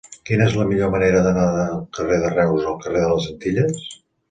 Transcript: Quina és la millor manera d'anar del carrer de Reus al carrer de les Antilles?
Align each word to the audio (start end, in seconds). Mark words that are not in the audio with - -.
Quina 0.27 0.45
és 0.51 0.55
la 0.59 0.63
millor 0.71 0.89
manera 0.95 1.21
d'anar 1.27 1.43
del 1.57 1.85
carrer 1.99 2.19
de 2.25 2.33
Reus 2.39 2.67
al 2.73 2.83
carrer 2.87 3.07
de 3.07 3.13
les 3.15 3.31
Antilles? 3.37 3.89